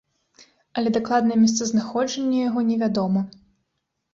Але 0.79 0.93
дакладнае 0.95 1.37
месцазнаходжанне 1.43 2.39
яго 2.49 2.59
не 2.71 2.77
вядома. 2.85 3.21